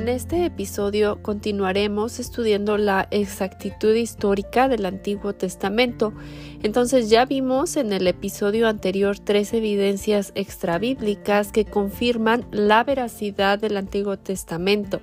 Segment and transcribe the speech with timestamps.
[0.00, 6.14] En este episodio continuaremos estudiando la exactitud histórica del Antiguo Testamento.
[6.62, 13.76] Entonces ya vimos en el episodio anterior tres evidencias extrabíblicas que confirman la veracidad del
[13.76, 15.02] Antiguo Testamento,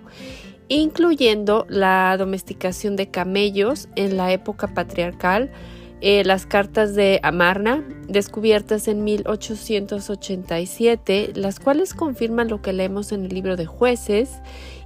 [0.68, 5.52] incluyendo la domesticación de camellos en la época patriarcal,
[6.02, 13.26] eh, las cartas de Amarna, descubiertas en 1887, las cuales confirman lo que leemos en
[13.26, 14.40] el libro de jueces,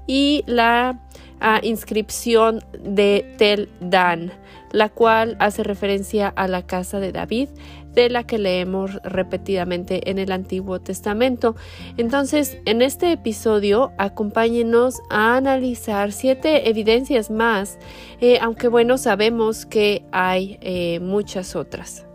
[0.08, 1.00] y la
[1.40, 4.32] ah, inscripción de Tel Dan,
[4.72, 7.50] la cual hace referencia a la casa de David,
[7.94, 11.56] de la que leemos repetidamente en el Antiguo Testamento.
[11.98, 17.78] Entonces, en este episodio, acompáñenos a analizar siete evidencias más,
[18.22, 22.06] eh, aunque bueno, sabemos que hay eh, muchas otras.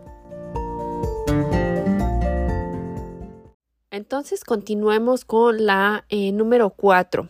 [3.91, 7.29] Entonces, continuemos con la eh, número cuatro.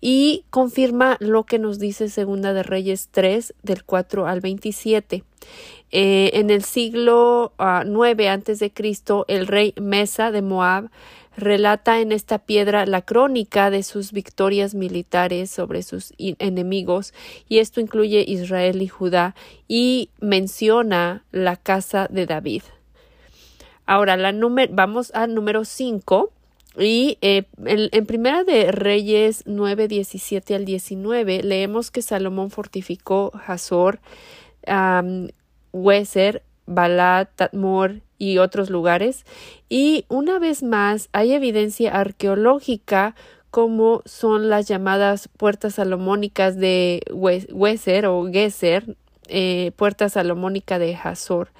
[0.00, 5.24] y confirma lo que nos dice Segunda de Reyes 3 del 4 al 27.
[5.90, 10.90] Eh, en el siglo IX ah, antes de Cristo, el rey Mesa de Moab
[11.36, 17.14] relata en esta piedra la crónica de sus victorias militares sobre sus enemigos,
[17.48, 19.34] y esto incluye Israel y Judá,
[19.68, 22.62] y menciona la casa de David.
[23.86, 24.34] Ahora, la
[24.70, 26.30] vamos al número 5.
[26.76, 34.00] Y eh, en, Primera de Reyes 9, 17 al 19 leemos que Salomón fortificó Hazor,
[34.66, 35.28] um,
[35.72, 39.24] Weser, Balat, Tadmor y otros lugares.
[39.68, 43.14] Y una vez más hay evidencia arqueológica
[43.50, 48.96] como son las llamadas puertas salomónicas de Weser o Geser,
[49.28, 51.50] eh, puerta salomónica de Hazor.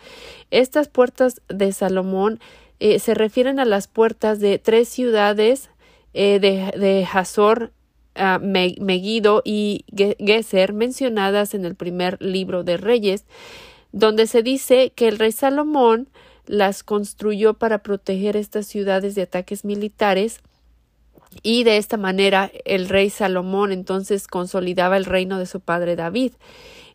[0.50, 2.40] Estas puertas de Salomón
[2.80, 5.70] eh, se refieren a las puertas de tres ciudades
[6.14, 7.70] eh, de, de Hazor,
[8.16, 8.40] ah,
[9.44, 9.84] y
[10.18, 13.24] Geser mencionadas en el primer libro de Reyes
[13.94, 16.08] donde se dice que el rey Salomón
[16.46, 20.40] las construyó para proteger estas ciudades de ataques militares
[21.42, 26.32] y de esta manera el rey Salomón entonces consolidaba el reino de su padre David.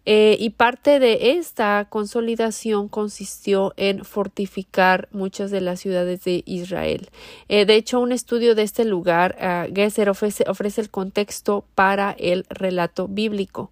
[0.06, 7.10] Eh, y parte de esta consolidación consistió en fortificar muchas de las ciudades de Israel.
[7.50, 10.10] Eh, de hecho, un estudio de este lugar, uh,
[10.50, 13.72] ofrece el contexto para el relato bíblico.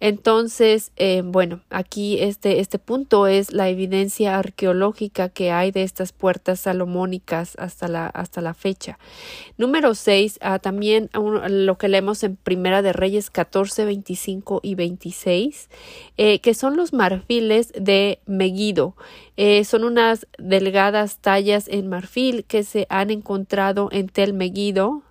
[0.00, 6.12] Entonces, eh, bueno, aquí este, este punto es la evidencia arqueológica que hay de estas
[6.12, 8.98] puertas salomónicas hasta la, hasta la fecha.
[9.56, 15.68] Número 6, ah, también lo que leemos en Primera de Reyes 14, 25 y 26,
[16.16, 18.94] eh, que son los marfiles de Megiddo.
[19.36, 25.02] Eh, son unas delgadas tallas en marfil que se han encontrado en Tel Megiddo,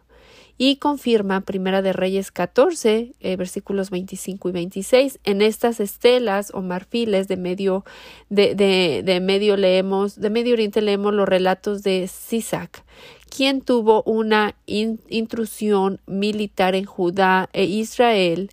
[0.57, 5.19] y confirma Primera de Reyes 14, eh, versículos 25 y 26.
[5.23, 7.85] En estas estelas o marfiles de medio,
[8.29, 12.84] de, de, medio leemos, de Medio Oriente leemos los relatos de Sisac,
[13.29, 18.50] quien tuvo una intrusión militar en Judá e Israel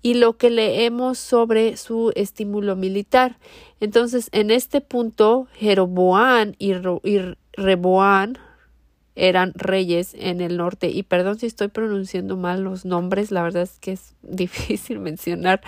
[0.00, 3.38] y lo que leemos sobre su estímulo militar.
[3.80, 6.74] Entonces, en este punto, Jeroboán y,
[7.52, 8.38] Reboán
[9.16, 10.88] eran reyes en el norte.
[10.88, 15.60] Y perdón si estoy pronunciando mal los nombres, la verdad es que es difícil mencionar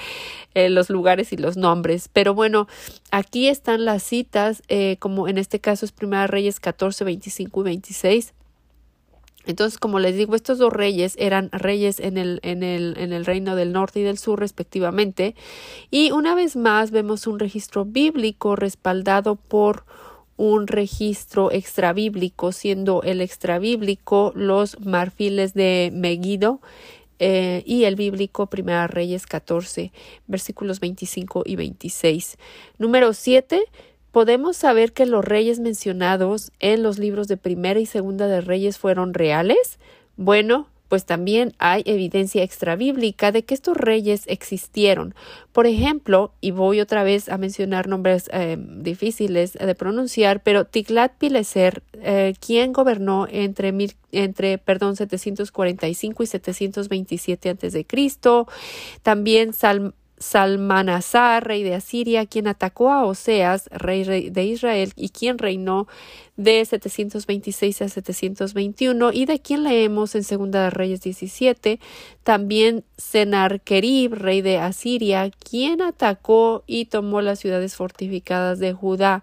[0.55, 2.09] eh, los lugares y los nombres.
[2.13, 2.67] Pero bueno,
[3.11, 7.65] aquí están las citas, eh, como en este caso es Primera Reyes 14, 25 y
[7.65, 8.33] 26.
[9.47, 13.25] Entonces, como les digo, estos dos reyes eran reyes en el, en el, en el
[13.25, 15.37] reino del norte y del sur, respectivamente.
[15.89, 19.85] Y una vez más vemos un registro bíblico respaldado por
[20.37, 26.61] un registro extrabíblico, siendo el extrabíblico los marfiles de Megiddo
[27.19, 29.93] eh, y el bíblico Primera Reyes 14,
[30.27, 32.37] versículos 25 y 26.
[32.79, 33.65] Número 7.
[34.13, 38.79] ¿Podemos saber que los reyes mencionados en los libros de Primera y Segunda de Reyes
[38.79, 39.79] fueron reales?
[40.17, 45.15] Bueno, pues también hay evidencia extrabíblica de que estos reyes existieron.
[45.53, 51.83] Por ejemplo, y voy otra vez a mencionar nombres eh, difíciles de pronunciar, pero Tiglat-Pileser,
[51.95, 53.75] eh, quien gobernó entre,
[54.13, 57.87] entre perdón, 745 y 727 a.C.,
[59.03, 65.39] también Sal Salmanasar, rey de Asiria, quien atacó a Oseas, rey de Israel, y quien
[65.39, 65.87] reinó
[66.37, 71.81] de 726 a 721, y de quien leemos en Segunda de Reyes 17,
[72.23, 79.23] también Senarkerib, rey de Asiria, quien atacó y tomó las ciudades fortificadas de Judá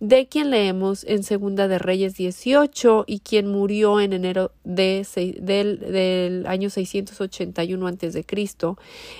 [0.00, 5.06] de quien leemos en Segunda de Reyes 18 y quien murió en enero de,
[5.40, 8.24] del, del, año 681 a.C.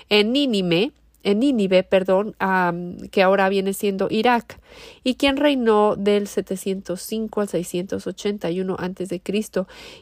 [0.08, 2.34] en Nínive, en Nínive, perdón,
[3.11, 4.61] que ahora viene siendo Irak,
[5.05, 9.22] y quien reinó del 705 al 681 a.C.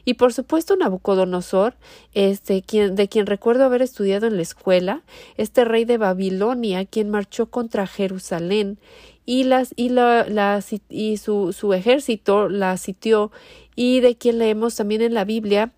[0.05, 1.75] Y por supuesto Nabucodonosor,
[2.13, 5.03] este, de quien recuerdo haber estudiado en la escuela,
[5.37, 8.79] este rey de Babilonia, quien marchó contra Jerusalén
[9.25, 13.31] y, las, y, la, y su, su ejército la sitió
[13.75, 15.71] y de quien leemos también en la Biblia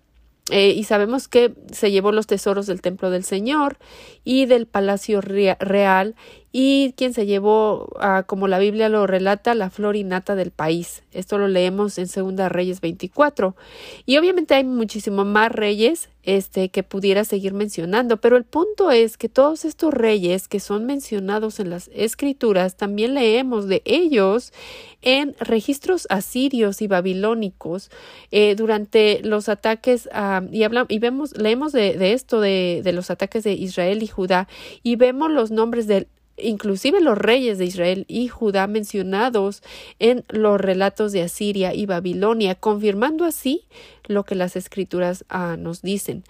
[0.50, 3.78] eh, y sabemos que se llevó los tesoros del templo del Señor
[4.24, 6.16] y del palacio real
[6.52, 7.88] y quien se llevó,
[8.26, 11.02] como la Biblia lo relata, la flor y nata del país.
[11.10, 13.56] Esto lo leemos en Segunda Reyes 24.
[14.04, 19.16] Y obviamente hay muchísimo más reyes este, que pudiera seguir mencionando, pero el punto es
[19.16, 24.52] que todos estos reyes que son mencionados en las escrituras, también leemos de ellos
[25.00, 27.90] en registros asirios y babilónicos
[28.30, 30.08] eh, durante los ataques
[30.52, 34.06] y hablamos y vemos leemos de, de esto de, de los ataques de Israel y
[34.06, 34.46] Judá
[34.84, 36.06] y vemos los nombres de
[36.36, 39.62] inclusive los reyes de Israel y Judá mencionados
[39.98, 43.66] en los relatos de Asiria y Babilonia, confirmando así
[44.06, 46.24] lo que las escrituras ah, nos dicen.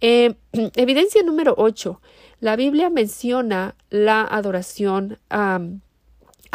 [0.00, 0.34] Eh,
[0.76, 2.00] evidencia número 8.
[2.40, 5.60] La Biblia menciona la adoración a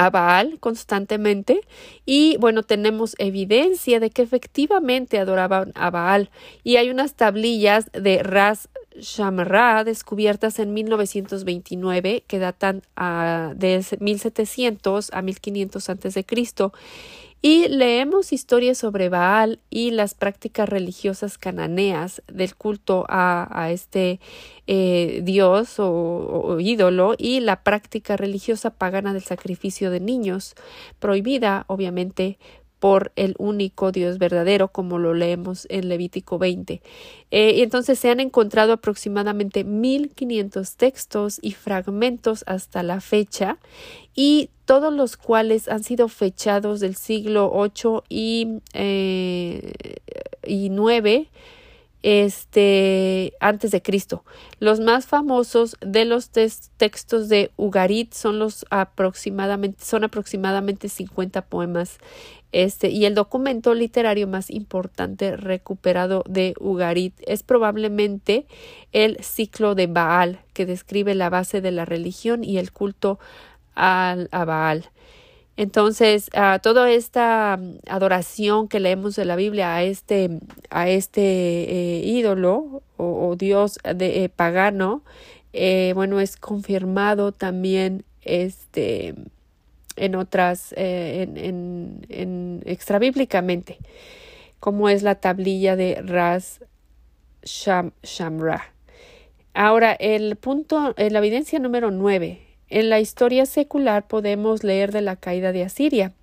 [0.10, 1.62] Baal constantemente
[2.06, 6.30] y bueno tenemos evidencia de que efectivamente adoraban a Baal
[6.64, 15.10] y hay unas tablillas de Ras Shamra descubiertas en 1929 que datan a, de 1700
[15.13, 16.25] a 1500 a.C.
[17.42, 24.19] y leemos historias sobre Baal y las prácticas religiosas cananeas del culto a, este
[24.68, 30.56] eh, dios o, ídolo y la práctica religiosa pagana del sacrificio de niños,
[31.00, 32.38] prohibida obviamente
[32.83, 36.81] por el único Dios verdadero, como lo leemos en Levítico 20.
[37.31, 43.57] Eh, y entonces se han encontrado aproximadamente 1500 textos y fragmentos hasta la fecha,
[44.13, 49.71] y todos los cuales han sido fechados del siglo 8 y, eh,
[50.45, 51.30] y 9
[52.04, 54.24] este antes de Cristo.
[54.60, 61.98] Los más famosos de los textos de Ugarit son los aproximadamente son aproximadamente 50 poemas.
[62.52, 68.46] Este y el documento literario más importante recuperado de Ugarit es probablemente
[68.92, 73.18] el ciclo de Baal que describe la base de la religión y el culto
[73.74, 74.92] al, a Baal.
[75.56, 76.30] Entonces,
[76.62, 80.40] toda esta mm, adoración que leemos de la Biblia a este,
[80.70, 85.04] a este eh, ídolo o, dios de, eh, pagano,
[85.54, 89.14] eh, bueno, es confirmado también este,
[89.96, 93.78] en otras, en, en, en extrabíblicamente,
[94.60, 96.62] como es la tablilla de Ras
[97.44, 98.74] Shamra.
[99.54, 105.16] Ahora, el punto, la evidencia número nueve en la historia secular podemos leer de la
[105.16, 106.14] caída de Asiria.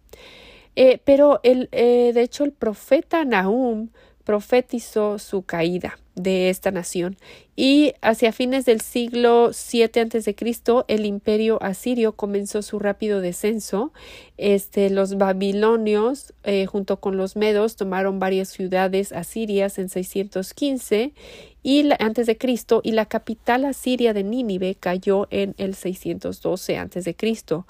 [0.75, 3.91] Eh, pero el, eh, de hecho el profeta Nahum
[4.25, 7.17] profetizó su caída de esta nación
[7.57, 10.35] y hacia fines del siglo 7 a.C.
[10.89, 13.93] el imperio asirio comenzó su rápido descenso.
[14.39, 21.13] Este, los babilonios eh, junto con los medos tomaron varias ciudades asirias en 615
[21.63, 27.05] y antes de Cristo y la capital asiria de Nínive cayó en el 612 antes
[27.05, 27.67] de Cristo.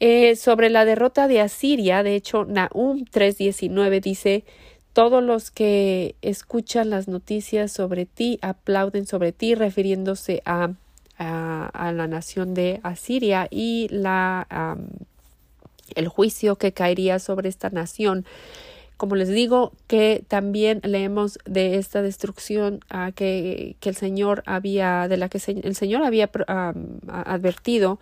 [0.00, 4.44] Eh, sobre la derrota de Asiria, de hecho, Nahum 3:19 dice
[4.98, 10.72] todos los que escuchan las noticias sobre ti aplauden sobre ti, refiriéndose a,
[11.18, 14.76] a, la nación de Asiria y la,
[15.94, 18.26] el juicio que caería sobre esta nación.
[18.96, 22.80] Como les digo, que también leemos de esta destrucción
[23.14, 26.28] que, que, el Señor había, de la que el Señor había
[27.06, 28.00] advertido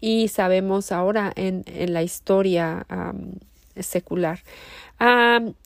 [0.00, 2.86] y sabemos ahora en, en la historia
[3.82, 4.40] secular.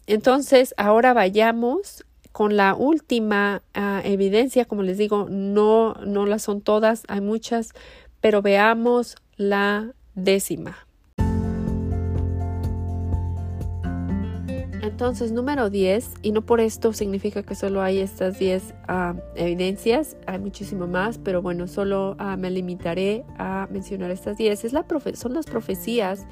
[0.07, 6.62] entonces, ahora vayamos con la última ah, evidencia, como les digo, no, no las son
[6.62, 7.73] todas, hay muchas,
[8.21, 10.76] pero veamos la décima.
[14.82, 20.16] Entonces, número 10, y no por esto significa que solo hay estas 10 ah, evidencias,
[20.26, 24.64] hay muchísimo más, pero bueno, solo ah, me limitaré a mencionar estas 10.
[24.64, 24.84] Es la
[25.14, 26.26] son las profecías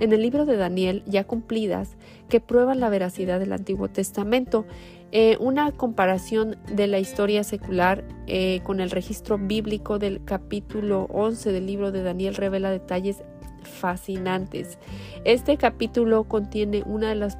[0.00, 1.96] en el libro de Daniel ya cumplidas
[2.28, 4.66] que prueban la veracidad del Antiguo Testamento.
[5.12, 11.52] Eh, una comparación de la historia secular eh, con el registro bíblico del capítulo 11
[11.52, 13.22] del libro de Daniel revela detalles
[13.64, 14.78] fascinantes.
[15.24, 17.36] Este capítulo contiene una de las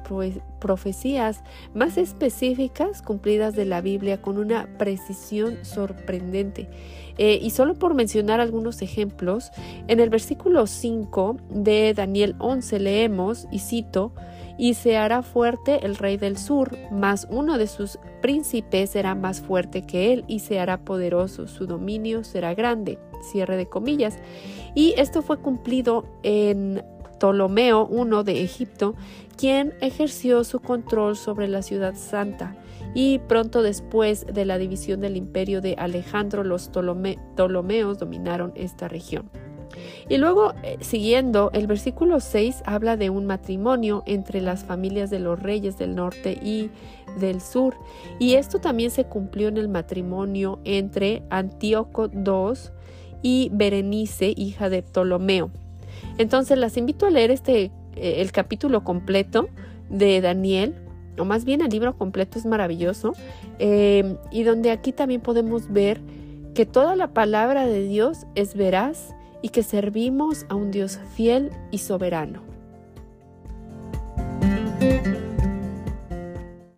[0.59, 6.69] profecías más específicas cumplidas de la Biblia con una precisión sorprendente.
[7.17, 9.51] Eh, y solo por mencionar algunos ejemplos,
[9.87, 14.13] en el versículo 5 de Daniel 11 leemos, y cito,
[14.57, 19.41] y se hará fuerte el rey del sur, mas uno de sus príncipes será más
[19.41, 22.99] fuerte que él y se hará poderoso, su dominio será grande.
[23.31, 24.19] Cierre de comillas.
[24.75, 26.83] Y esto fue cumplido en
[27.19, 28.95] Ptolomeo I de Egipto,
[29.37, 32.57] quien ejerció su control sobre la ciudad santa.
[32.93, 39.31] Y pronto después de la división del imperio de Alejandro, los Ptolomeos dominaron esta región.
[40.09, 45.19] Y luego, eh, siguiendo, el versículo 6 habla de un matrimonio entre las familias de
[45.19, 46.69] los reyes del norte y
[47.19, 47.75] del sur.
[48.19, 52.53] Y esto también se cumplió en el matrimonio entre Antíoco II
[53.21, 55.51] y Berenice, hija de Ptolomeo.
[56.17, 59.49] Entonces las invito a leer este eh, el capítulo completo
[59.89, 60.75] de Daniel,
[61.17, 63.13] o más bien el libro completo es maravilloso,
[63.59, 66.01] eh, y donde aquí también podemos ver
[66.55, 69.13] que toda la palabra de Dios es veraz
[69.43, 72.52] y que servimos a un Dios fiel y soberano.